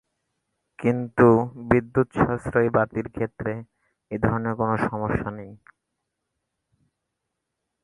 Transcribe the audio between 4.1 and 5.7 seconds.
এ ধরনের কোনো সমস্যা নেই।